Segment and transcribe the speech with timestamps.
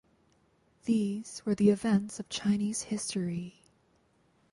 [0.85, 3.61] These were the events of Chinese history.